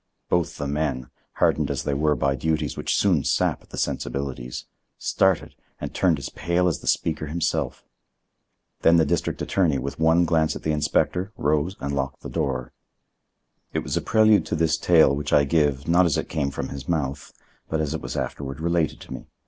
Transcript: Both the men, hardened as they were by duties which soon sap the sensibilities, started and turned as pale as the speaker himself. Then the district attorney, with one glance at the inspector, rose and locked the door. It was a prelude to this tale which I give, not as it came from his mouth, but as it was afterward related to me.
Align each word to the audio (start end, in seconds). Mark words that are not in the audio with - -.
Both 0.29 0.57
the 0.57 0.65
men, 0.65 1.11
hardened 1.33 1.69
as 1.69 1.83
they 1.83 1.93
were 1.93 2.15
by 2.15 2.35
duties 2.35 2.75
which 2.75 2.95
soon 2.97 3.23
sap 3.23 3.67
the 3.69 3.77
sensibilities, 3.77 4.65
started 4.97 5.53
and 5.79 5.93
turned 5.93 6.17
as 6.17 6.29
pale 6.29 6.67
as 6.67 6.79
the 6.79 6.87
speaker 6.87 7.27
himself. 7.27 7.83
Then 8.81 8.95
the 8.97 9.05
district 9.05 9.43
attorney, 9.43 9.77
with 9.77 9.99
one 9.99 10.25
glance 10.25 10.55
at 10.55 10.63
the 10.63 10.71
inspector, 10.71 11.31
rose 11.37 11.75
and 11.79 11.93
locked 11.93 12.21
the 12.23 12.29
door. 12.31 12.73
It 13.73 13.83
was 13.83 13.95
a 13.95 14.01
prelude 14.01 14.43
to 14.47 14.55
this 14.55 14.75
tale 14.75 15.15
which 15.15 15.31
I 15.31 15.43
give, 15.43 15.87
not 15.87 16.07
as 16.07 16.17
it 16.17 16.29
came 16.29 16.49
from 16.49 16.69
his 16.69 16.89
mouth, 16.89 17.31
but 17.69 17.79
as 17.79 17.93
it 17.93 18.01
was 18.01 18.17
afterward 18.17 18.59
related 18.59 18.99
to 19.01 19.13
me. 19.13 19.27